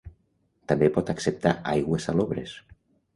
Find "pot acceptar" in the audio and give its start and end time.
0.95-1.51